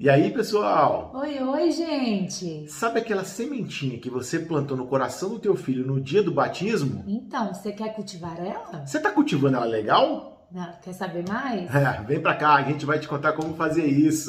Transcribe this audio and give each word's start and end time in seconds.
E 0.00 0.08
aí, 0.08 0.30
pessoal? 0.30 1.10
Oi, 1.12 1.42
oi, 1.42 1.72
gente! 1.72 2.68
Sabe 2.68 3.00
aquela 3.00 3.24
sementinha 3.24 3.98
que 3.98 4.08
você 4.08 4.38
plantou 4.38 4.76
no 4.76 4.86
coração 4.86 5.30
do 5.30 5.40
teu 5.40 5.56
filho 5.56 5.84
no 5.84 6.00
dia 6.00 6.22
do 6.22 6.30
batismo? 6.30 7.02
Então, 7.04 7.52
você 7.52 7.72
quer 7.72 7.92
cultivar 7.96 8.38
ela? 8.38 8.86
Você 8.86 9.00
tá 9.00 9.10
cultivando 9.10 9.56
ela 9.56 9.66
legal? 9.66 10.46
Não, 10.52 10.72
quer 10.80 10.92
saber 10.92 11.24
mais? 11.28 11.74
É, 11.74 12.00
vem 12.06 12.20
pra 12.20 12.36
cá, 12.36 12.54
a 12.54 12.62
gente 12.62 12.86
vai 12.86 13.00
te 13.00 13.08
contar 13.08 13.32
como 13.32 13.56
fazer 13.56 13.86
isso. 13.86 14.28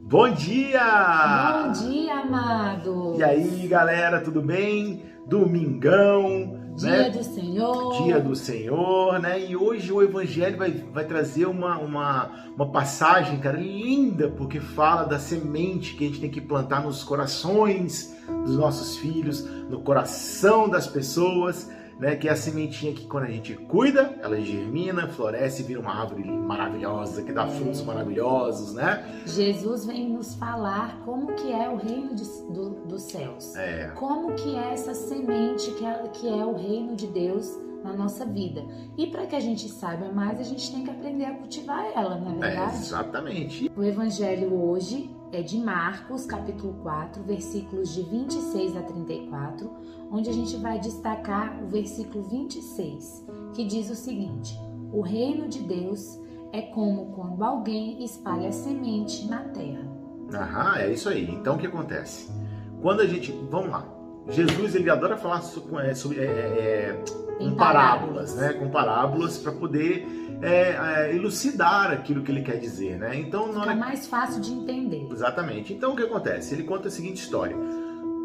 Bom 0.00 0.32
dia! 0.34 1.64
Bom 1.64 1.72
dia, 1.72 2.14
amado! 2.14 3.16
E 3.18 3.24
aí, 3.24 3.66
galera, 3.66 4.20
tudo 4.20 4.40
bem? 4.40 5.02
Domingão, 5.26 6.65
Dia 6.76 6.90
né? 6.90 7.10
do 7.10 7.24
Senhor! 7.24 8.04
Dia 8.04 8.20
do 8.20 8.36
Senhor, 8.36 9.18
né? 9.18 9.42
E 9.42 9.56
hoje 9.56 9.90
o 9.90 10.02
Evangelho 10.02 10.58
vai, 10.58 10.70
vai 10.70 11.06
trazer 11.06 11.46
uma, 11.46 11.78
uma, 11.78 12.30
uma 12.54 12.70
passagem, 12.70 13.38
cara, 13.38 13.58
linda, 13.58 14.28
porque 14.28 14.60
fala 14.60 15.04
da 15.04 15.18
semente 15.18 15.94
que 15.94 16.04
a 16.04 16.06
gente 16.08 16.20
tem 16.20 16.30
que 16.30 16.40
plantar 16.40 16.82
nos 16.82 17.02
corações 17.02 18.14
dos 18.44 18.56
nossos 18.56 18.98
filhos, 18.98 19.42
no 19.70 19.80
coração 19.80 20.68
das 20.68 20.86
pessoas, 20.86 21.70
né? 21.98 22.16
Que 22.16 22.28
é 22.28 22.32
a 22.32 22.36
sementinha 22.36 22.92
que 22.92 23.06
quando 23.06 23.24
a 23.24 23.30
gente 23.30 23.54
cuida, 23.54 24.14
ela 24.22 24.40
germina, 24.40 25.08
floresce 25.08 25.62
e 25.62 25.64
vira 25.64 25.80
uma 25.80 25.92
árvore 25.92 26.24
maravilhosa, 26.30 27.22
que 27.22 27.32
dá 27.32 27.46
frutos 27.46 27.82
maravilhosos, 27.82 28.74
né? 28.74 29.04
Jesus 29.26 29.84
vem 29.86 30.08
nos 30.10 30.34
falar 30.34 31.00
como 31.04 31.34
que 31.34 31.52
é 31.52 31.68
o 31.68 31.76
reino 31.76 32.14
de- 32.14 32.24
do- 32.52 32.70
dos 32.86 33.02
céus. 33.02 33.54
É. 33.56 33.88
Como 33.94 34.34
que 34.34 34.54
é 34.56 34.72
essa 34.72 34.94
semente 34.94 35.70
que 35.72 35.84
é, 35.84 35.92
que 36.12 36.28
é 36.28 36.44
o 36.44 36.54
reino 36.54 36.94
de 36.96 37.06
Deus 37.06 37.56
na 37.84 37.92
nossa 37.92 38.24
vida. 38.26 38.64
E 38.96 39.06
para 39.06 39.26
que 39.26 39.36
a 39.36 39.40
gente 39.40 39.68
saiba 39.68 40.10
mais, 40.10 40.40
a 40.40 40.42
gente 40.42 40.72
tem 40.72 40.82
que 40.82 40.90
aprender 40.90 41.24
a 41.24 41.34
cultivar 41.34 41.84
ela, 41.94 42.16
não 42.18 42.32
é 42.42 42.48
É, 42.48 42.50
verdade? 42.50 42.76
exatamente. 42.78 43.70
O 43.76 43.82
evangelho 43.84 44.52
hoje 44.54 45.08
é 45.36 45.42
de 45.42 45.58
Marcos, 45.58 46.24
capítulo 46.24 46.72
4, 46.82 47.22
versículos 47.22 47.94
de 47.94 48.02
26 48.02 48.74
a 48.74 48.82
34, 48.82 49.70
onde 50.10 50.30
a 50.30 50.32
gente 50.32 50.56
vai 50.56 50.80
destacar 50.80 51.62
o 51.62 51.66
versículo 51.66 52.24
26, 52.24 53.26
que 53.52 53.66
diz 53.66 53.90
o 53.90 53.94
seguinte: 53.94 54.58
O 54.90 55.02
reino 55.02 55.46
de 55.46 55.58
Deus 55.58 56.18
é 56.54 56.62
como 56.62 57.12
quando 57.12 57.44
alguém 57.44 58.02
espalha 58.02 58.50
semente 58.50 59.26
na 59.28 59.40
terra. 59.40 59.86
Aham, 60.32 60.78
é 60.78 60.92
isso 60.94 61.10
aí. 61.10 61.30
Então 61.30 61.56
o 61.56 61.58
que 61.58 61.66
acontece? 61.66 62.32
Quando 62.80 63.00
a 63.00 63.06
gente. 63.06 63.30
Vamos 63.50 63.70
lá. 63.70 63.95
Jesus 64.28 64.74
ele 64.74 64.90
adora 64.90 65.16
falar 65.16 65.40
so- 65.42 65.60
com- 65.62 65.78
é, 65.78 65.94
sobre, 65.94 66.20
é, 66.20 66.24
é, 66.24 67.02
com 67.38 67.44
Em 67.44 67.54
parábolas, 67.54 68.34
né? 68.34 68.52
Com 68.54 68.68
parábolas 68.70 69.38
para 69.38 69.52
poder 69.52 70.06
é, 70.42 70.70
é, 71.10 71.14
elucidar 71.14 71.90
aquilo 71.92 72.22
que 72.22 72.30
ele 72.32 72.42
quer 72.42 72.58
dizer, 72.58 72.98
né? 72.98 73.16
Então, 73.18 73.48
Fica 73.48 73.60
hora... 73.60 73.74
mais 73.74 74.06
fácil 74.06 74.40
de 74.40 74.52
entender. 74.52 75.06
exatamente. 75.10 75.72
Então, 75.72 75.92
o 75.92 75.96
que 75.96 76.02
acontece? 76.02 76.54
Ele 76.54 76.64
conta 76.64 76.88
a 76.88 76.90
seguinte 76.90 77.16
história: 77.22 77.56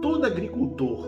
todo 0.01 0.25
agricultor, 0.25 1.07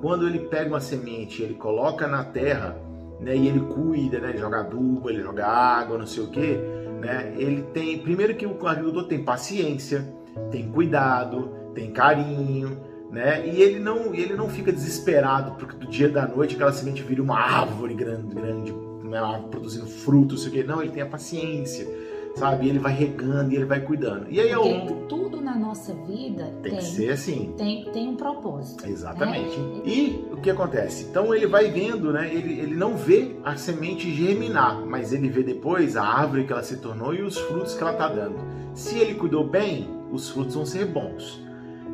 quando 0.00 0.26
ele 0.26 0.40
pega 0.40 0.68
uma 0.68 0.80
semente, 0.80 1.42
ele 1.42 1.54
coloca 1.54 2.06
na 2.06 2.24
terra, 2.24 2.76
né? 3.20 3.36
E 3.36 3.46
ele 3.48 3.60
cuida, 3.60 4.18
né? 4.18 4.30
Ele 4.30 4.38
joga 4.38 4.60
adubo, 4.60 5.08
ele 5.08 5.22
joga 5.22 5.46
água, 5.46 5.96
não 5.96 6.06
sei 6.06 6.24
o 6.24 6.28
quê, 6.28 6.58
né? 7.00 7.34
Ele 7.36 7.62
tem, 7.72 7.98
primeiro 8.00 8.34
que 8.34 8.44
o 8.46 8.66
agricultor 8.66 9.04
tem 9.04 9.22
paciência, 9.24 10.06
tem 10.50 10.68
cuidado, 10.70 11.50
tem 11.74 11.90
carinho, 11.92 12.76
né? 13.14 13.46
E 13.46 13.62
ele 13.62 13.78
não, 13.78 14.12
ele 14.12 14.34
não 14.34 14.48
fica 14.48 14.72
desesperado 14.72 15.52
porque 15.52 15.76
do 15.76 15.86
dia 15.86 16.08
da 16.08 16.26
noite 16.26 16.56
aquela 16.56 16.72
semente 16.72 17.00
vira 17.02 17.22
uma 17.22 17.38
árvore 17.38 17.94
grande, 17.94 18.34
grande, 18.34 18.72
né? 19.04 19.44
Produzindo 19.50 19.86
frutos, 19.86 20.44
não 20.44 20.50
sei 20.50 20.60
o 20.60 20.62
quê. 20.64 20.68
Não, 20.68 20.82
ele 20.82 20.90
tem 20.90 21.02
a 21.02 21.06
paciência, 21.06 21.86
sabe? 22.34 22.66
E 22.66 22.70
ele 22.70 22.80
vai 22.80 22.92
regando 22.92 23.52
e 23.52 23.56
ele 23.56 23.66
vai 23.66 23.80
cuidando. 23.80 24.26
E 24.28 24.40
aí 24.40 24.52
Porque 24.52 24.68
longo 24.68 25.06
tudo 25.06 25.40
na 25.40 25.56
nossa 25.56 25.94
vida 25.94 26.52
tem 26.60 26.72
tem, 26.72 26.76
que 26.76 26.84
ser 26.84 27.12
assim. 27.12 27.54
tem, 27.56 27.84
tem 27.92 28.08
um 28.08 28.16
propósito. 28.16 28.84
Exatamente. 28.84 29.56
E 29.84 30.26
o 30.32 30.38
que 30.38 30.50
acontece? 30.50 31.04
Então 31.04 31.32
ele 31.32 31.46
vai 31.46 31.70
vendo, 31.70 32.12
né? 32.12 32.28
Ele, 32.34 32.58
ele 32.58 32.74
não 32.74 32.96
vê 32.96 33.36
a 33.44 33.54
semente 33.54 34.12
germinar, 34.12 34.84
mas 34.84 35.12
ele 35.12 35.28
vê 35.28 35.44
depois 35.44 35.96
a 35.96 36.02
árvore 36.02 36.46
que 36.46 36.52
ela 36.52 36.64
se 36.64 36.78
tornou 36.78 37.14
e 37.14 37.22
os 37.22 37.38
frutos 37.38 37.74
que 37.74 37.80
ela 37.80 37.92
está 37.92 38.08
dando. 38.08 38.38
Se 38.74 38.98
ele 38.98 39.14
cuidou 39.14 39.46
bem, 39.46 39.88
os 40.10 40.30
frutos 40.30 40.56
vão 40.56 40.66
ser 40.66 40.86
bons. 40.86 41.43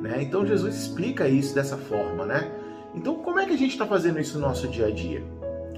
Né? 0.00 0.22
Então 0.22 0.46
Jesus 0.46 0.74
explica 0.74 1.28
isso 1.28 1.54
dessa 1.54 1.76
forma, 1.76 2.24
né? 2.24 2.50
Então 2.94 3.16
como 3.16 3.38
é 3.38 3.46
que 3.46 3.52
a 3.52 3.58
gente 3.58 3.72
está 3.72 3.86
fazendo 3.86 4.18
isso 4.18 4.38
no 4.38 4.46
nosso 4.46 4.66
dia 4.68 4.86
a 4.86 4.90
dia? 4.90 5.22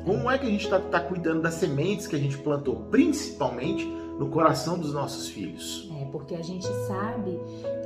Como 0.05 0.31
é 0.31 0.38
que 0.38 0.47
a 0.47 0.50
gente 0.50 0.65
está 0.65 1.00
cuidando 1.00 1.43
das 1.43 1.55
sementes 1.55 2.06
que 2.06 2.16
a 2.16 2.19
gente 2.19 2.37
plantou, 2.38 2.77
principalmente 2.91 3.84
no 4.19 4.28
coração 4.28 4.78
dos 4.78 4.93
nossos 4.93 5.28
filhos? 5.28 5.91
É, 6.00 6.05
porque 6.06 6.34
a 6.34 6.43
gente 6.43 6.66
sabe 6.87 7.41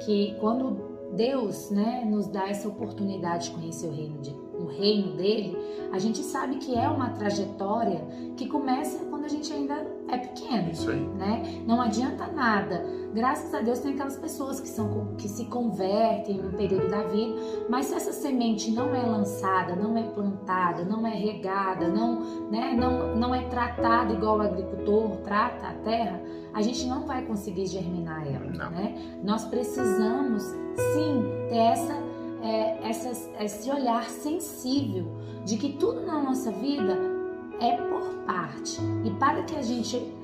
que 0.04 0.34
quando 0.40 0.96
Deus 1.12 1.70
né, 1.70 2.04
nos 2.06 2.26
dá 2.26 2.48
essa 2.48 2.68
oportunidade 2.68 3.50
de 3.50 3.54
conhecer 3.54 3.86
o 3.86 3.92
reino, 3.92 4.18
de, 4.18 4.30
o 4.30 4.66
reino 4.66 5.16
dele, 5.16 5.56
a 5.92 5.98
gente 5.98 6.18
sabe 6.18 6.56
que 6.56 6.74
é 6.74 6.88
uma 6.88 7.10
trajetória 7.10 8.04
que 8.36 8.46
começa 8.46 9.04
quando 9.26 9.32
a 9.32 9.42
gente 9.42 9.52
ainda 9.52 9.86
é 10.08 10.18
pequeno. 10.18 10.70
Isso 10.70 10.88
aí. 10.90 11.00
Né? 11.00 11.62
Não 11.66 11.80
adianta 11.80 12.28
nada. 12.28 12.84
Graças 13.12 13.52
a 13.54 13.60
Deus 13.60 13.80
tem 13.80 13.94
aquelas 13.94 14.16
pessoas 14.16 14.60
que, 14.60 14.68
são, 14.68 15.14
que 15.16 15.28
se 15.28 15.46
convertem 15.46 16.38
no 16.40 16.52
período 16.52 16.88
da 16.88 17.02
vida, 17.04 17.34
mas 17.68 17.86
se 17.86 17.94
essa 17.94 18.12
semente 18.12 18.70
não 18.70 18.94
é 18.94 19.02
lançada, 19.02 19.74
não 19.74 19.96
é 19.96 20.02
plantada, 20.02 20.84
não 20.84 21.06
é 21.06 21.10
regada, 21.10 21.88
não, 21.88 22.20
né, 22.50 22.74
não, 22.78 23.16
não 23.16 23.34
é 23.34 23.42
tratada 23.48 24.12
igual 24.12 24.38
o 24.38 24.42
agricultor 24.42 25.16
trata 25.24 25.68
a 25.68 25.72
terra, 25.74 26.20
a 26.52 26.60
gente 26.62 26.86
não 26.86 27.06
vai 27.06 27.24
conseguir 27.24 27.66
germinar 27.66 28.26
ela. 28.26 28.50
Não. 28.50 28.70
Né? 28.70 29.18
Nós 29.24 29.44
precisamos 29.46 30.42
sim 30.42 31.22
ter 31.48 31.56
essa, 31.56 31.94
é, 32.42 32.88
essa- 32.88 33.42
esse 33.42 33.70
olhar 33.70 34.04
sensível 34.10 35.06
de 35.44 35.56
que 35.56 35.72
tudo 35.72 36.02
na 36.04 36.22
nossa 36.22 36.50
vida 36.52 37.15
é 37.60 37.76
por 37.76 38.02
parte. 38.26 38.80
E 39.04 39.10
para 39.12 39.42
que 39.42 39.56
a 39.56 39.62
gente 39.62 40.14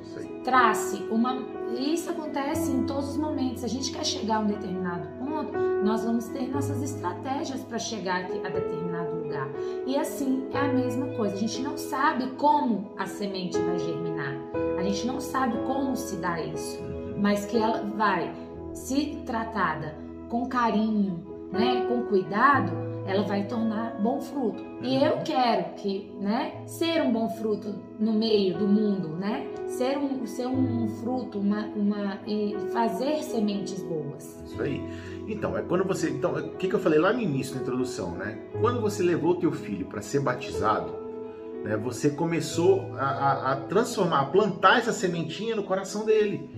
trace 0.44 0.96
uma. 1.10 1.62
Isso 1.72 2.10
acontece 2.10 2.70
em 2.70 2.84
todos 2.84 3.10
os 3.10 3.16
momentos. 3.16 3.60
Se 3.60 3.66
a 3.66 3.68
gente 3.68 3.92
quer 3.92 4.04
chegar 4.04 4.36
a 4.36 4.40
um 4.40 4.46
determinado 4.46 5.08
ponto, 5.18 5.58
nós 5.84 6.04
vamos 6.04 6.28
ter 6.28 6.50
nossas 6.50 6.82
estratégias 6.82 7.62
para 7.62 7.78
chegar 7.78 8.24
a 8.24 8.48
determinado 8.48 9.16
lugar. 9.16 9.48
E 9.86 9.96
assim 9.96 10.48
é 10.52 10.58
a 10.58 10.68
mesma 10.68 11.06
coisa. 11.16 11.34
A 11.34 11.38
gente 11.38 11.62
não 11.62 11.78
sabe 11.78 12.26
como 12.36 12.92
a 12.98 13.06
semente 13.06 13.58
vai 13.58 13.78
germinar. 13.78 14.34
A 14.78 14.82
gente 14.82 15.06
não 15.06 15.20
sabe 15.20 15.56
como 15.66 15.96
se 15.96 16.16
dá 16.16 16.40
isso. 16.40 16.78
Mas 17.18 17.46
que 17.46 17.56
ela 17.56 17.82
vai, 17.96 18.34
se 18.74 19.22
tratada 19.24 19.96
com 20.28 20.46
carinho, 20.46 21.24
né, 21.52 21.86
com 21.86 22.02
cuidado, 22.02 22.72
ela 23.06 23.22
vai 23.24 23.44
tornar 23.46 23.96
bom 24.00 24.20
fruto. 24.20 24.62
E 24.82 25.02
eu 25.02 25.18
quero 25.24 25.74
que, 25.74 26.12
né, 26.20 26.62
ser 26.66 27.02
um 27.02 27.12
bom 27.12 27.28
fruto 27.30 27.74
no 27.98 28.12
meio 28.12 28.56
do 28.58 28.66
mundo, 28.66 29.08
né, 29.08 29.46
ser 29.66 29.98
um, 29.98 30.24
ser 30.26 30.46
um 30.46 30.88
fruto, 31.00 31.38
uma, 31.38 31.66
uma 31.74 32.18
e 32.26 32.54
fazer 32.72 33.22
sementes 33.22 33.82
boas. 33.82 34.42
Isso 34.46 34.60
aí. 34.62 34.80
Então, 35.28 35.56
é 35.56 35.62
quando 35.62 35.84
você. 35.84 36.10
Então, 36.10 36.32
o 36.34 36.50
que, 36.56 36.68
que 36.68 36.74
eu 36.74 36.80
falei 36.80 36.98
lá 36.98 37.12
no 37.12 37.20
início 37.20 37.54
da 37.54 37.60
introdução, 37.62 38.12
né? 38.12 38.38
Quando 38.60 38.80
você 38.80 39.02
levou 39.02 39.36
teu 39.36 39.52
filho 39.52 39.86
para 39.86 40.00
ser 40.02 40.20
batizado, 40.20 40.92
né, 41.64 41.76
você 41.76 42.10
começou 42.10 42.80
a, 42.96 43.04
a- 43.04 43.52
a 43.52 43.56
transformar, 43.56 44.20
a 44.20 44.24
plantar 44.26 44.78
essa 44.78 44.92
sementinha 44.92 45.54
no 45.56 45.62
coração 45.62 46.04
dele. 46.04 46.50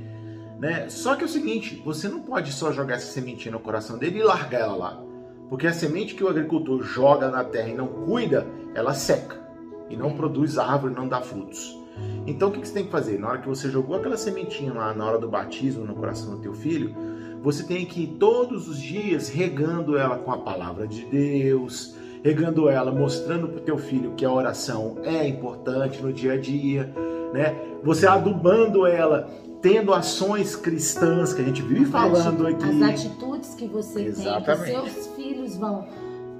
Né? 0.59 0.89
Só 0.89 1.15
que 1.15 1.23
é 1.23 1.27
o 1.27 1.29
seguinte, 1.29 1.83
você 1.85 2.09
não 2.09 2.21
pode 2.21 2.53
só 2.53 2.73
jogar 2.73 2.95
essa 2.95 3.13
sementinha 3.13 3.53
no 3.53 3.61
coração 3.61 3.99
dele 3.99 4.21
e 4.21 4.23
largar 4.23 4.61
ela 4.61 4.77
lá. 4.77 5.05
Porque 5.49 5.67
a 5.67 5.73
semente 5.73 6.15
que 6.15 6.25
o 6.25 6.29
agricultor 6.29 6.83
joga 6.83 7.31
na 7.31 7.45
terra 7.45 7.69
e 7.69 7.75
não 7.75 7.87
cuida, 7.87 8.47
ela 8.75 8.95
seca. 8.95 9.43
E 9.91 9.97
não 9.97 10.15
produz 10.15 10.59
árvore, 10.59 10.95
não 10.95 11.09
dá 11.09 11.21
frutos. 11.21 11.79
Então 12.27 12.49
o 12.49 12.53
que 12.53 12.67
você 12.67 12.75
tem 12.75 12.85
que 12.85 12.91
fazer? 12.91 13.19
Na 13.19 13.29
hora 13.29 13.39
que 13.39 13.49
você 13.49 13.71
jogou 13.71 13.97
aquela 13.97 14.17
sementinha 14.17 14.73
lá 14.73 14.95
na 14.95 15.05
hora 15.05 15.19
do 15.19 15.29
batismo 15.29 15.85
no 15.85 15.95
coração 15.95 16.37
do 16.37 16.41
teu 16.41 16.55
filho, 16.55 16.95
você 17.43 17.63
tem 17.63 17.85
que 17.85 18.05
ir 18.05 18.17
todos 18.19 18.69
os 18.69 18.81
dias 18.81 19.29
regando 19.29 19.99
ela 19.99 20.17
com 20.17 20.33
a 20.33 20.39
palavra 20.39 20.87
de 20.87 21.05
Deus, 21.05 21.95
regando 22.23 22.71
ela, 22.71 22.91
mostrando 22.91 23.49
para 23.49 23.59
o 23.59 23.61
teu 23.61 23.77
filho 23.77 24.15
que 24.17 24.25
a 24.25 24.33
oração 24.33 24.97
é 25.05 25.29
importante 25.29 26.03
no 26.03 26.11
dia 26.11 26.33
a 26.33 26.39
dia, 26.39 26.91
né? 27.35 27.55
Você 27.83 28.07
adubando 28.07 28.87
ela, 28.87 29.29
tendo 29.65 29.95
ações 29.95 30.55
cristãs 30.55 31.33
que 31.33 31.41
a 31.41 31.45
gente 31.47 31.63
vive 31.63 31.87
falando 31.87 32.47
As 32.47 32.55
aqui. 32.55 32.83
atitudes 32.85 33.55
que 33.55 33.67
você 33.67 34.03
Exatamente. 34.03 34.71
tem, 34.71 34.83
que 34.83 34.91
seus 34.91 35.07
filhos 35.17 35.57
vão, 35.57 35.89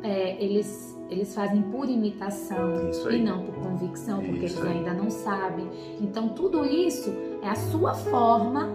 é, 0.03 0.45
eles, 0.45 0.95
eles 1.09 1.35
fazem 1.35 1.63
por 1.63 1.89
imitação 1.89 2.91
e 3.11 3.23
não 3.23 3.47
por 3.47 3.55
convicção, 3.55 4.21
porque 4.21 4.45
Isso 4.45 4.59
eles 4.59 4.71
aí. 4.71 4.77
ainda 4.77 4.93
não 4.93 5.09
sabem. 5.09 5.67
Então 6.03 6.29
tudo 6.29 6.67
isso 6.67 7.15
é 7.43 7.49
a 7.49 7.55
sua 7.55 7.95
forma 7.95 8.69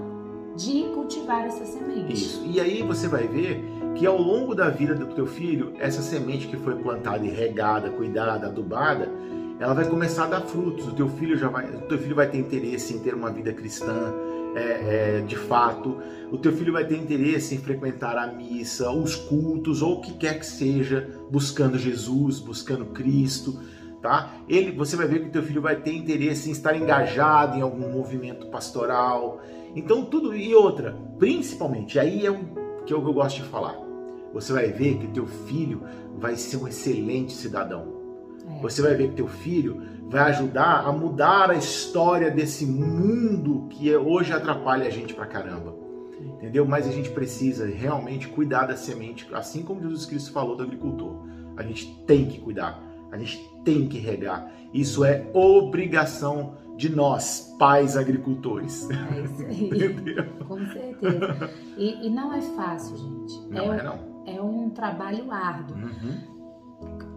de 0.58 0.86
cultivar 0.96 1.46
essa 1.46 1.64
semente. 1.66 2.12
Isso. 2.12 2.44
E 2.48 2.60
aí 2.60 2.82
você 2.82 3.08
vai 3.08 3.28
ver 3.28 3.64
que 3.94 4.08
ao 4.08 4.20
longo 4.20 4.56
da 4.56 4.68
vida 4.72 4.96
do 4.96 5.14
teu 5.14 5.28
filho, 5.28 5.74
essa 5.78 6.02
semente 6.02 6.48
que 6.48 6.58
foi 6.58 6.74
plantada 6.74 7.24
e 7.24 7.30
regada, 7.30 7.92
cuidada, 7.92 8.48
adubada, 8.48 9.12
ela 9.60 9.74
vai 9.74 9.86
começar 9.86 10.24
a 10.24 10.28
dar 10.28 10.42
frutos. 10.42 10.88
O 10.88 10.94
teu 10.94 11.10
filho 11.10 11.38
já 11.38 11.50
vai, 11.50 11.70
o 11.70 11.82
teu 11.82 11.98
filho 11.98 12.16
vai 12.16 12.30
ter 12.30 12.38
interesse 12.38 12.94
em 12.94 13.00
ter 13.00 13.14
uma 13.14 13.30
vida 13.30 13.52
cristã, 13.52 14.14
é, 14.56 15.18
é, 15.18 15.22
de 15.22 15.36
fato. 15.36 15.98
O 16.32 16.38
teu 16.38 16.54
filho 16.54 16.72
vai 16.72 16.86
ter 16.86 16.96
interesse 16.96 17.56
em 17.56 17.58
frequentar 17.58 18.18
a 18.18 18.28
missa, 18.28 18.90
os 18.90 19.16
cultos 19.16 19.82
ou 19.82 19.98
o 19.98 20.02
que 20.02 20.14
quer 20.14 20.40
que 20.40 20.46
seja, 20.46 21.10
buscando 21.30 21.78
Jesus, 21.78 22.40
buscando 22.40 22.86
Cristo, 22.86 23.60
tá? 24.02 24.34
Ele, 24.48 24.72
você 24.72 24.96
vai 24.96 25.08
ver 25.08 25.24
que 25.24 25.28
o 25.28 25.32
teu 25.32 25.44
filho 25.44 25.62
vai 25.62 25.76
ter 25.76 25.94
interesse 25.94 26.48
em 26.48 26.54
estar 26.54 26.76
engajado 26.76 27.58
em 27.58 27.62
algum 27.62 27.92
movimento 27.92 28.48
pastoral. 28.48 29.42
Então 29.76 30.06
tudo 30.06 30.34
e 30.36 30.56
outra, 30.56 30.98
principalmente, 31.18 32.00
aí 32.00 32.26
é 32.26 32.32
o 32.32 32.40
que 32.86 32.94
eu 32.94 33.02
gosto 33.02 33.44
de 33.44 33.50
falar. 33.50 33.78
Você 34.34 34.54
vai 34.54 34.72
ver 34.72 34.98
que 35.00 35.08
o 35.08 35.12
teu 35.12 35.26
filho 35.26 35.84
vai 36.18 36.36
ser 36.36 36.58
um 36.58 36.68
excelente 36.68 37.34
cidadão. 37.34 37.99
É. 38.50 38.62
Você 38.62 38.82
vai 38.82 38.96
ver 38.96 39.10
que 39.10 39.16
teu 39.16 39.28
filho 39.28 39.82
vai 40.10 40.32
ajudar 40.32 40.86
a 40.86 40.92
mudar 40.92 41.52
a 41.52 41.56
história 41.56 42.32
desse 42.32 42.66
mundo 42.66 43.68
que 43.70 43.96
hoje 43.96 44.34
atrapalha 44.34 44.88
a 44.88 44.90
gente 44.90 45.14
pra 45.14 45.26
caramba. 45.26 45.76
Entendeu? 46.20 46.66
Mas 46.66 46.88
a 46.88 46.92
gente 46.92 47.10
precisa 47.12 47.66
realmente 47.66 48.28
cuidar 48.28 48.66
da 48.66 48.76
semente, 48.76 49.28
assim 49.34 49.62
como 49.62 49.82
Jesus 49.82 50.06
Cristo 50.06 50.32
falou 50.32 50.56
do 50.56 50.64
agricultor. 50.64 51.28
A 51.56 51.64
gente 51.64 51.88
tem 52.08 52.26
que 52.26 52.40
cuidar, 52.40 52.82
a 53.12 53.18
gente 53.18 53.40
tem 53.64 53.88
que 53.88 54.00
regar. 54.00 54.52
Isso 54.74 55.04
é 55.06 55.30
obrigação 55.34 56.56
de 56.76 56.90
nós, 56.90 57.56
pais 57.60 57.98
agricultores. 57.98 58.88
É 58.90 59.22
isso 59.22 59.46
aí. 59.46 59.66
Entendeu? 59.92 60.26
Com 60.48 60.66
certeza. 60.68 61.52
E, 61.78 62.08
e, 62.08 62.10
não 62.10 62.34
é 62.34 62.42
fácil, 62.42 62.96
gente. 62.96 63.48
Não 63.50 63.74
é, 63.74 63.80
é 63.80 63.84
não. 63.84 64.24
É 64.26 64.42
um 64.42 64.70
trabalho 64.70 65.30
árduo. 65.32 65.76
Uhum. 65.76 66.39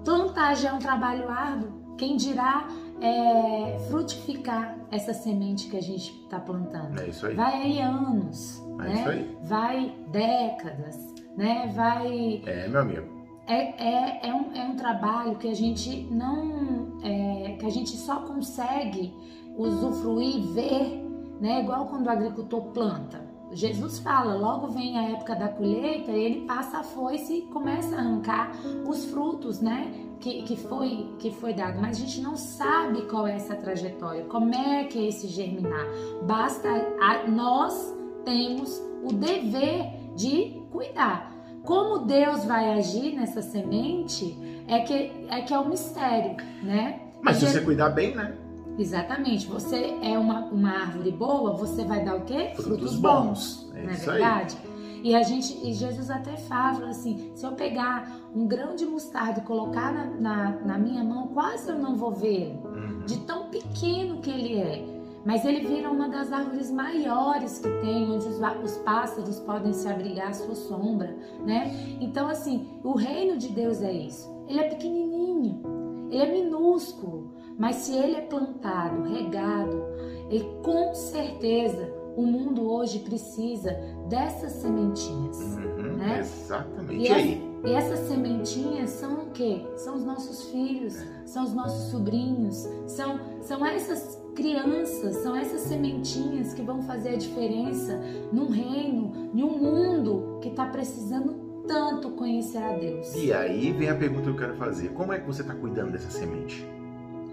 Plantagem 0.05 0.71
é 0.71 0.73
um 0.73 0.79
trabalho 0.79 1.29
árduo. 1.29 1.83
Quem 1.97 2.17
dirá 2.17 2.67
é, 3.01 3.79
frutificar 3.89 4.79
essa 4.91 5.13
semente 5.13 5.69
que 5.69 5.77
a 5.77 5.83
gente 5.83 6.13
está 6.25 6.41
plantando. 6.41 7.01
É 7.01 7.09
isso 7.09 7.27
aí. 7.27 7.35
Vai 7.35 7.63
aí 7.63 7.81
anos, 7.81 8.63
é 8.81 8.83
né? 8.83 8.95
Isso 8.95 9.09
aí. 9.09 9.39
Vai 9.43 9.95
décadas, 10.09 11.15
né? 11.37 11.71
Vai. 11.75 12.43
É, 12.47 12.69
meu 12.69 12.81
amigo. 12.81 13.23
É, 13.47 13.55
é, 13.55 14.29
é, 14.29 14.35
um, 14.35 14.53
é 14.55 14.65
um 14.65 14.77
trabalho 14.77 15.37
que 15.37 15.49
a 15.49 15.55
gente 15.55 16.05
não. 16.11 16.99
É, 17.03 17.57
que 17.59 17.67
a 17.67 17.71
gente 17.71 17.97
só 17.97 18.21
consegue 18.21 19.13
usufruir, 19.57 20.47
ver, 20.53 21.05
né? 21.41 21.61
Igual 21.61 21.87
quando 21.87 22.07
o 22.07 22.11
agricultor 22.11 22.63
planta. 22.73 23.32
Jesus 23.53 23.99
fala, 23.99 24.35
logo 24.35 24.69
vem 24.69 24.99
a 24.99 25.11
época 25.11 25.35
da 25.35 25.49
colheita, 25.49 26.11
ele 26.11 26.47
passa 26.47 26.79
a 26.79 26.83
foice 26.83 27.39
e 27.39 27.43
começa 27.43 27.95
a 27.95 27.99
arrancar 27.99 28.53
os 28.87 29.05
frutos, 29.07 29.61
né? 29.61 29.93
Que, 30.21 30.43
que, 30.43 30.57
foi, 30.57 31.09
que 31.19 31.31
foi 31.33 31.53
dado. 31.53 31.81
Mas 31.81 31.97
a 31.97 32.01
gente 32.01 32.21
não 32.21 32.37
sabe 32.37 33.03
qual 33.03 33.27
é 33.27 33.35
essa 33.35 33.57
trajetória, 33.57 34.25
como 34.25 34.55
é 34.55 34.85
que 34.85 34.99
é 34.99 35.09
esse 35.09 35.27
germinar. 35.27 35.85
Basta, 36.23 36.69
a, 37.01 37.29
nós 37.29 37.93
temos 38.25 38.81
o 39.03 39.13
dever 39.13 39.91
de 40.15 40.63
cuidar. 40.71 41.33
Como 41.65 42.07
Deus 42.07 42.45
vai 42.45 42.73
agir 42.73 43.15
nessa 43.15 43.43
semente 43.43 44.37
é 44.67 44.81
que 44.81 45.27
é, 45.29 45.41
que 45.43 45.53
é 45.53 45.59
o 45.59 45.69
mistério, 45.69 46.37
né? 46.63 47.01
Mas 47.21 47.37
se 47.37 47.47
você 47.47 47.61
cuidar 47.61 47.91
bem, 47.91 48.15
né? 48.15 48.37
Exatamente. 48.79 49.47
Você 49.47 49.99
é 50.03 50.19
uma, 50.19 50.47
uma 50.47 50.71
árvore 50.71 51.11
boa, 51.11 51.53
você 51.53 51.85
vai 51.85 52.05
dar 52.05 52.17
o 52.17 52.23
quê? 52.23 52.53
Frutos, 52.55 52.65
Frutos 52.65 52.97
bons. 52.97 53.65
bons. 53.65 53.73
É 53.75 53.83
não 53.83 53.91
é 53.91 53.97
verdade? 53.97 54.59
Aí. 54.65 54.73
E 55.05 55.17
a 55.17 55.23
gente, 55.23 55.59
e 55.67 55.73
Jesus 55.73 56.11
até 56.11 56.37
fala 56.37 56.89
assim: 56.89 57.33
se 57.35 57.45
eu 57.45 57.53
pegar 57.53 58.09
um 58.35 58.47
grão 58.47 58.77
de 58.77 58.87
mostarda 58.87 59.41
e 59.41 59.43
colocar 59.43 59.93
na, 59.93 60.05
na, 60.05 60.51
na 60.61 60.79
minha 60.79 61.03
mão, 61.03 61.29
quase 61.29 61.69
eu 61.69 61.79
não 61.79 61.97
vou 61.97 62.13
ver 62.13 62.57
uhum. 62.65 63.05
de 63.05 63.19
tão 63.21 63.49
pequeno 63.49 64.21
que 64.21 64.31
ele 64.31 64.59
é. 64.59 64.93
Mas 65.25 65.45
ele 65.45 65.67
vira 65.67 65.89
uma 65.91 66.09
das 66.09 66.33
árvores 66.33 66.71
maiores 66.71 67.59
que 67.59 67.69
tem, 67.81 68.11
onde 68.11 68.27
os, 68.27 68.41
os 68.65 68.77
pássaros 68.79 69.39
podem 69.41 69.73
se 69.73 69.89
abrigar 69.89 70.31
à 70.31 70.33
sua 70.33 70.55
sombra, 70.55 71.17
né? 71.45 71.97
Então, 72.01 72.29
assim, 72.29 72.69
o 72.83 72.93
reino 72.93 73.39
de 73.39 73.49
Deus 73.49 73.83
é 73.83 73.93
isso. 73.93 74.29
Ele 74.49 74.59
é 74.59 74.69
pequenininho, 74.69 75.63
ele 76.11 76.23
é 76.23 76.33
minúsculo, 76.33 77.35
mas 77.59 77.77
se 77.77 77.97
ele 77.97 78.17
é 78.17 78.21
plantado, 78.23 79.03
regado, 79.03 79.85
e 80.31 80.41
com 80.63 80.95
certeza 80.95 81.93
o 82.17 82.23
mundo 82.23 82.71
hoje 82.71 82.99
precisa 83.01 83.73
dessas 84.09 84.53
sementinhas. 84.53 85.39
Uhum, 85.39 85.97
né? 85.97 86.19
Exatamente. 86.21 87.03
E, 87.03 87.09
aí? 87.09 87.53
e 87.65 87.73
essas 87.73 88.01
sementinhas 88.01 88.91
são 88.91 89.25
o 89.25 89.31
quê? 89.31 89.65
São 89.77 89.97
os 89.97 90.05
nossos 90.05 90.51
filhos, 90.51 90.97
são 91.25 91.45
os 91.45 91.55
nossos 91.55 91.91
sobrinhos, 91.91 92.69
são, 92.87 93.19
são 93.41 93.65
essas 93.65 94.21
crianças, 94.35 95.17
são 95.17 95.37
essas 95.37 95.63
sementinhas 95.63 96.55
que 96.55 96.63
vão 96.63 96.83
fazer 96.83 97.11
a 97.11 97.17
diferença 97.17 98.01
num 98.33 98.51
reino, 98.51 99.31
em 99.35 99.43
um 99.43 99.59
mundo 99.59 100.39
que 100.41 100.49
está 100.49 100.67
precisando 100.67 101.63
tanto 101.67 102.11
conhecer 102.11 102.59
a 102.59 102.77
Deus. 102.77 103.15
E 103.15 103.33
aí 103.33 103.73
vem 103.73 103.89
a 103.89 103.95
pergunta 103.95 104.25
que 104.25 104.31
eu 104.31 104.37
quero 104.37 104.55
fazer: 104.57 104.89
como 104.91 105.13
é 105.13 105.21
que 105.21 105.27
você 105.27 105.43
está 105.43 105.55
cuidando 105.55 105.93
dessa 105.93 106.11
semente? 106.11 106.67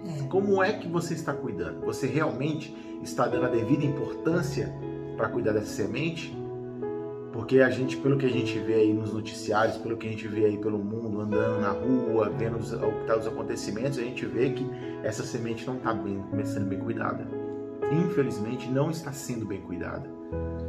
É. 0.06 0.26
Como 0.28 0.62
é 0.62 0.72
que 0.72 0.88
você 0.88 1.14
está 1.14 1.32
cuidando? 1.32 1.84
Você 1.84 2.06
realmente 2.06 2.74
está 3.02 3.26
dando 3.26 3.46
a 3.46 3.48
devida 3.48 3.84
importância 3.84 4.74
para 5.16 5.28
cuidar 5.28 5.52
dessa 5.52 5.66
semente? 5.66 6.36
Porque 7.32 7.60
a 7.60 7.70
gente, 7.70 7.96
pelo 7.96 8.18
que 8.18 8.26
a 8.26 8.30
gente 8.30 8.58
vê 8.58 8.74
aí 8.74 8.92
nos 8.92 9.12
noticiários, 9.12 9.76
pelo 9.76 9.96
que 9.96 10.06
a 10.06 10.10
gente 10.10 10.26
vê 10.26 10.46
aí 10.46 10.58
pelo 10.58 10.78
mundo, 10.78 11.20
andando 11.20 11.60
na 11.60 11.70
rua, 11.70 12.28
vendo 12.30 12.58
os, 12.58 12.70
tá, 13.06 13.16
os 13.16 13.26
acontecimentos, 13.26 13.98
a 13.98 14.02
gente 14.02 14.26
vê 14.26 14.50
que 14.50 14.66
essa 15.04 15.22
semente 15.22 15.66
não 15.66 15.76
está 15.76 15.94
bem, 15.94 16.22
sendo 16.44 16.66
bem 16.66 16.80
cuidada. 16.80 17.26
Infelizmente, 17.92 18.68
não 18.68 18.90
está 18.90 19.12
sendo 19.12 19.46
bem 19.46 19.60
cuidada. 19.60 20.10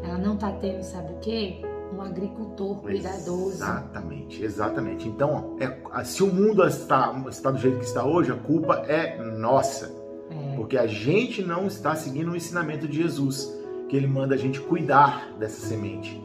Ela 0.04 0.18
não 0.18 0.36
está 0.36 0.52
tendo, 0.52 0.84
sabe 0.84 1.14
o 1.14 1.20
quê? 1.20 1.62
Um 1.94 2.02
agricultor 2.02 2.78
cuidadoso. 2.78 3.56
Exatamente, 3.56 4.44
exatamente. 4.44 5.08
Então, 5.08 5.58
é, 5.60 6.04
se 6.04 6.24
o 6.24 6.28
mundo 6.28 6.66
está, 6.66 7.24
está 7.30 7.52
do 7.52 7.58
jeito 7.58 7.80
que 7.80 7.86
está 7.86 8.06
hoje, 8.06 8.32
a 8.32 8.36
culpa 8.36 8.84
é 8.88 9.22
nossa. 9.22 9.92
É. 10.30 10.56
Porque 10.56 10.78
a 10.78 10.88
gente 10.88 11.44
não 11.44 11.68
está 11.68 11.96
seguindo 11.96 12.32
o 12.32 12.36
ensinamento 12.36 12.88
de 12.88 13.02
Jesus, 13.02 13.52
que 13.90 13.98
ele 13.98 14.08
manda 14.08 14.36
a 14.36 14.38
gente 14.38 14.60
cuidar 14.62 15.32
dessa 15.38 15.66
semente. 15.66 16.22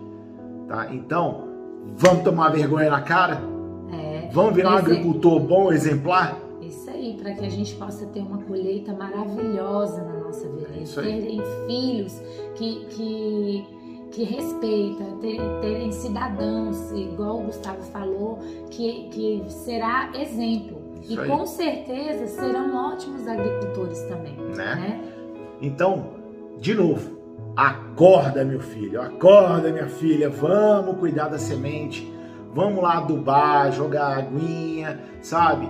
Tá? 0.69 0.95
Então, 0.95 1.49
vamos 1.97 2.23
tomar 2.23 2.51
vergonha 2.51 2.91
na 2.91 3.03
cara? 3.03 3.41
É. 3.93 4.29
Vamos 4.33 4.55
virar 4.55 4.75
um 4.75 4.79
agricultor 4.79 5.41
bom, 5.41 5.73
exemplar? 5.73 6.39
Isso 6.61 6.91
aí, 6.91 7.17
para 7.21 7.33
que 7.35 7.45
a 7.45 7.49
gente 7.49 7.75
possa 7.77 8.07
ter 8.07 8.21
uma 8.21 8.39
colheita 8.39 8.93
maravilhosa 8.93 10.03
na 10.03 10.21
nossa 10.21 10.49
vida. 10.49 10.69
É 10.77 11.03
terem 11.03 11.41
filhos 11.67 12.21
que, 12.57 12.87
que 12.87 13.76
que 14.17 14.25
respeita, 14.25 15.05
ter, 15.21 15.39
terem 15.61 15.93
cidadãos, 15.93 16.91
igual 16.93 17.41
o 17.41 17.43
Gustavo 17.43 17.83
falou, 17.93 18.39
que, 18.71 19.11
que 19.11 19.45
será 19.47 20.11
exemplo. 20.15 20.81
Isso 21.03 21.13
e 21.13 21.21
aí. 21.21 21.29
com 21.29 21.45
certeza 21.45 22.27
serão 22.27 22.93
ótimos 22.93 23.29
agricultores 23.29 24.01
também. 24.05 24.35
Né? 24.35 24.55
né? 24.57 25.01
Então, 25.61 26.15
de 26.59 26.73
novo, 26.73 27.21
acorda, 27.55 28.43
meu 28.43 28.61
filho, 28.61 29.03
acorda, 29.03 29.71
minha 29.71 29.87
filha, 29.87 30.31
vamos 30.31 30.97
cuidar 30.97 31.29
da 31.29 31.39
semente, 31.39 32.11
vamos 32.55 32.83
lá 32.83 32.97
adubar, 32.97 33.71
jogar 33.71 34.17
aguinha, 34.17 34.99
sabe? 35.21 35.69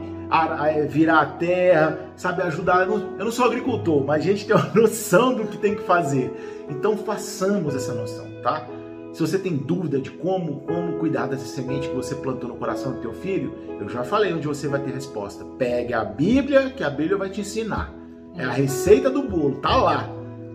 virar 0.89 1.21
a 1.21 1.27
terra, 1.27 1.99
sabe? 2.17 2.43
Ajudar. 2.43 2.83
Eu 2.83 2.99
não, 2.99 3.19
eu 3.19 3.25
não 3.27 3.33
sou 3.33 3.47
agricultor, 3.47 4.05
mas 4.05 4.23
a 4.23 4.25
gente 4.25 4.47
tem 4.47 4.57
uma 4.57 4.71
noção 4.75 5.35
do 5.35 5.47
que 5.47 5.59
tem 5.59 5.75
que 5.75 5.83
fazer. 5.83 6.65
Então 6.69 6.97
façamos 6.97 7.75
essa 7.75 7.95
noção, 7.95 8.27
tá? 8.43 8.69
Se 9.13 9.21
você 9.21 9.39
tem 9.39 9.57
dúvida 9.57 9.99
de 9.99 10.11
como, 10.11 10.61
como 10.61 10.99
cuidar 10.99 11.27
dessa 11.27 11.47
semente 11.47 11.89
que 11.89 11.95
você 11.95 12.15
plantou 12.15 12.51
no 12.51 12.57
coração 12.57 12.93
do 12.93 13.01
teu 13.01 13.15
filho, 13.15 13.55
eu 13.81 13.89
já 13.89 14.05
falei 14.05 14.33
onde 14.35 14.47
você 14.47 14.69
vai 14.69 14.83
ter 14.83 14.93
resposta. 14.93 15.43
Pegue 15.57 15.95
a 15.95 16.05
Bíblia, 16.05 16.71
que 16.71 16.85
a 16.85 16.91
Bíblia 16.91 17.17
vai 17.17 17.31
te 17.31 17.41
ensinar. 17.41 17.95
É 18.37 18.45
a 18.45 18.51
receita 18.51 19.09
do 19.09 19.23
bolo, 19.23 19.57
tá 19.57 19.75
lá. 19.77 20.09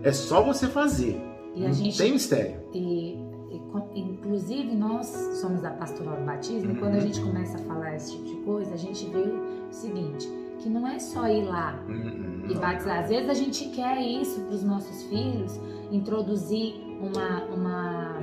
É 0.04 0.12
só 0.12 0.42
você 0.42 0.68
fazer. 0.68 1.20
E 1.54 1.60
Não 1.60 1.72
gente, 1.72 1.98
tem 1.98 2.12
mistério. 2.12 2.60
E, 2.72 3.18
e, 3.50 4.00
inclusive 4.00 4.74
nós 4.74 5.06
somos 5.40 5.60
da 5.60 5.70
Pastoral 5.70 6.16
do 6.16 6.24
Batismo, 6.24 6.70
uhum. 6.70 6.76
quando 6.76 6.94
a 6.94 7.00
gente 7.00 7.20
começa 7.20 7.56
a 7.56 7.60
falar 7.62 7.96
esse 7.96 8.12
tipo 8.12 8.24
de 8.24 8.34
coisa, 8.44 8.74
a 8.74 8.76
gente 8.76 9.06
vê 9.06 9.18
o 9.18 9.72
seguinte, 9.72 10.28
que 10.60 10.68
não 10.68 10.86
é 10.86 11.00
só 11.00 11.26
ir 11.28 11.42
lá 11.42 11.82
uhum. 11.88 12.44
e 12.48 12.54
batizar. 12.54 13.00
Às 13.00 13.08
vezes 13.08 13.28
a 13.28 13.34
gente 13.34 13.68
quer 13.70 14.00
isso 14.00 14.40
para 14.42 14.54
os 14.54 14.62
nossos 14.62 15.02
filhos, 15.04 15.58
introduzir 15.90 16.91
uma, 17.02 17.44
uma 17.46 18.22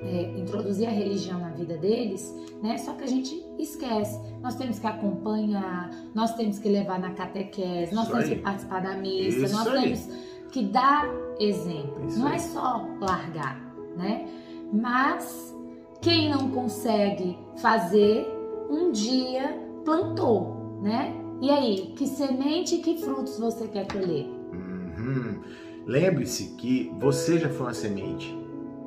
é, 0.00 0.38
introduzir 0.38 0.86
a 0.88 0.90
religião 0.90 1.38
na 1.38 1.50
vida 1.50 1.76
deles, 1.76 2.34
né? 2.62 2.78
Só 2.78 2.94
que 2.94 3.04
a 3.04 3.06
gente 3.06 3.44
esquece. 3.58 4.18
Nós 4.40 4.54
temos 4.54 4.78
que 4.78 4.86
acompanhar, 4.86 5.90
nós 6.14 6.34
temos 6.34 6.58
que 6.58 6.68
levar 6.68 6.98
na 6.98 7.10
catequese, 7.10 7.94
nós 7.94 8.04
Isso 8.04 8.12
temos 8.12 8.30
aí. 8.30 8.36
que 8.36 8.42
participar 8.42 8.82
da 8.82 8.94
missa, 8.94 9.44
Isso 9.46 9.54
nós 9.54 9.66
aí. 9.68 9.82
temos 9.82 10.08
que 10.50 10.64
dar 10.64 11.06
exemplo. 11.38 12.06
Isso 12.06 12.18
não 12.18 12.28
é 12.28 12.32
aí. 12.32 12.36
é 12.36 12.40
só 12.40 12.86
largar, 13.00 13.60
né? 13.96 14.26
Mas 14.72 15.54
quem 16.00 16.30
não 16.30 16.50
consegue 16.50 17.38
fazer, 17.60 18.26
um 18.70 18.90
dia 18.90 19.58
plantou, 19.84 20.78
né? 20.82 21.14
E 21.40 21.50
aí, 21.50 21.92
que 21.96 22.06
semente 22.06 22.76
e 22.76 22.78
que 22.78 22.98
frutos 22.98 23.38
você 23.38 23.66
quer 23.66 23.86
colher? 23.90 24.26
Uhum. 24.52 25.40
Lembre-se 25.86 26.56
que 26.56 26.92
você 26.98 27.38
já 27.38 27.48
foi 27.48 27.66
uma 27.66 27.74
semente. 27.74 28.36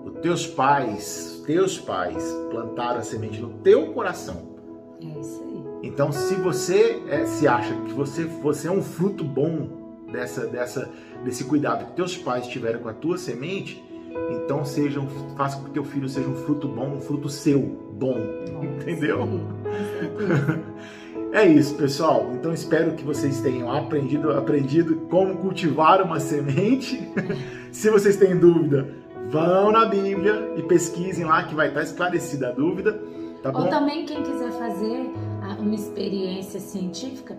Os 0.05 0.19
teus 0.21 0.47
pais, 0.47 1.41
teus 1.45 1.77
pais 1.79 2.23
plantaram 2.49 2.99
a 2.99 3.03
semente 3.03 3.41
no 3.41 3.49
teu 3.49 3.93
coração. 3.93 4.53
É 5.01 5.19
isso 5.19 5.43
aí. 5.43 5.53
Então, 5.83 6.11
se 6.11 6.35
você 6.35 7.01
é, 7.09 7.25
se 7.25 7.47
acha 7.47 7.73
que 7.81 7.93
você, 7.93 8.23
você 8.23 8.67
é 8.67 8.71
um 8.71 8.81
fruto 8.81 9.23
bom 9.23 10.01
dessa, 10.11 10.47
dessa, 10.47 10.89
desse 11.25 11.43
cuidado 11.43 11.87
que 11.87 11.95
teus 11.95 12.15
pais 12.15 12.47
tiveram 12.47 12.79
com 12.79 12.89
a 12.89 12.93
tua 12.93 13.17
semente, 13.17 13.83
então 14.29 14.63
sejam, 14.63 15.07
faça 15.35 15.57
com 15.57 15.65
que 15.65 15.71
teu 15.71 15.83
filho 15.83 16.07
seja 16.07 16.27
um 16.27 16.35
fruto 16.35 16.67
bom, 16.67 16.95
um 16.95 17.01
fruto 17.01 17.27
seu 17.29 17.59
bom, 17.59 18.17
entendeu? 18.61 19.27
É 21.33 21.43
isso, 21.47 21.73
pessoal. 21.73 22.29
Então 22.31 22.53
espero 22.53 22.91
que 22.91 23.03
vocês 23.03 23.41
tenham 23.41 23.71
aprendido, 23.71 24.31
aprendido 24.31 25.07
como 25.09 25.35
cultivar 25.37 25.99
uma 25.99 26.19
semente. 26.19 27.11
Se 27.73 27.89
vocês 27.89 28.15
têm 28.15 28.37
dúvida, 28.37 28.87
vão 29.31 29.71
na 29.71 29.83
Bíblia 29.83 30.53
e 30.55 30.61
pesquisem 30.61 31.25
lá 31.25 31.41
que 31.41 31.55
vai 31.55 31.69
estar 31.69 31.81
esclarecida 31.81 32.49
a 32.49 32.51
dúvida. 32.51 33.01
Tá 33.41 33.51
Ou 33.51 33.67
também 33.67 34.05
quem 34.05 34.21
quiser 34.21 34.51
fazer 34.51 35.11
uma 35.59 35.73
experiência 35.73 36.59
científica, 36.59 37.35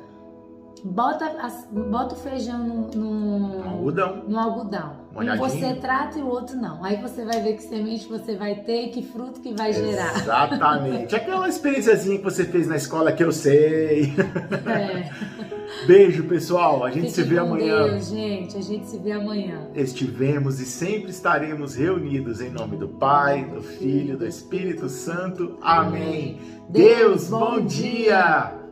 bota, 0.84 1.24
as, 1.40 1.66
bota 1.70 2.14
o 2.14 2.18
feijão 2.18 2.58
no, 2.94 3.58
no 3.58 3.68
algodão. 3.68 4.24
No 4.28 4.38
algodão. 4.38 5.04
Um 5.16 5.36
você 5.38 5.74
trata 5.74 6.18
e 6.18 6.22
o 6.22 6.26
outro 6.26 6.56
não. 6.56 6.84
Aí 6.84 7.00
você 7.00 7.24
vai 7.24 7.40
ver 7.40 7.54
que 7.54 7.62
semente 7.62 8.06
você 8.06 8.36
vai 8.36 8.56
ter 8.56 8.86
e 8.86 8.88
que 8.90 9.02
fruto 9.02 9.40
que 9.40 9.54
vai 9.54 9.72
gerar. 9.72 10.16
Exatamente. 10.16 11.14
Aquela 11.14 11.48
experiênciazinha 11.48 12.18
que 12.18 12.24
você 12.24 12.44
fez 12.44 12.66
na 12.66 12.76
escola 12.76 13.12
que 13.12 13.22
eu 13.22 13.32
sei. 13.32 14.12
É. 14.66 15.10
Beijo, 15.86 16.24
pessoal. 16.24 16.84
A 16.84 16.90
gente 16.90 17.06
Fique 17.06 17.14
se 17.14 17.22
vê 17.22 17.38
amanhã. 17.38 17.84
Deus, 17.84 18.08
gente. 18.08 18.56
A 18.56 18.60
gente 18.60 18.86
se 18.88 18.98
vê 18.98 19.12
amanhã. 19.12 19.68
Estivemos 19.74 20.60
e 20.60 20.66
sempre 20.66 21.10
estaremos 21.10 21.76
reunidos 21.76 22.40
em 22.40 22.50
nome 22.50 22.76
do 22.76 22.88
Pai, 22.88 23.44
do 23.44 23.62
Filho, 23.62 24.18
do 24.18 24.26
Espírito 24.26 24.88
Santo. 24.88 25.56
Amém. 25.62 26.40
Deus, 26.68 27.28
bom 27.28 27.60
dia. 27.60 28.63